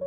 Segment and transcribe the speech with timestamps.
[0.00, 0.06] 如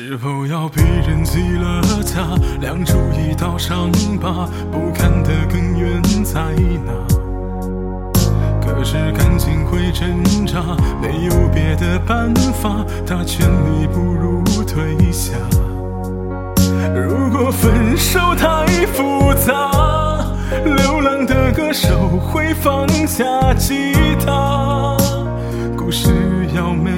[0.00, 1.82] 是否要被人记了
[2.14, 3.90] 他，亮出一道伤
[4.22, 6.40] 疤，不堪的根源在
[6.86, 6.92] 哪？
[8.62, 10.62] 可是感情会挣扎，
[11.02, 15.34] 没有别的办法，他劝你不如退下。
[16.94, 20.24] 如果分手太复杂，
[20.64, 23.24] 流浪的歌手会放下
[23.54, 23.92] 吉
[24.24, 24.96] 他，
[25.76, 26.97] 故事要美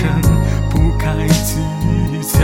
[0.00, 0.22] 人，
[0.70, 1.56] 不该计
[2.22, 2.38] 较。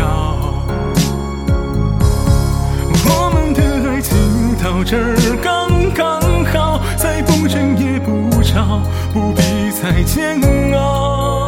[3.06, 4.16] 我们的爱情
[4.62, 4.96] 到这
[5.36, 8.82] 刚刚好，再不争也不吵，
[9.12, 10.40] 不必再煎
[10.74, 11.46] 熬。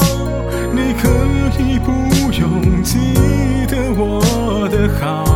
[0.73, 1.09] 你可
[1.59, 1.91] 以不
[2.33, 2.99] 用记
[3.67, 5.36] 得我的好。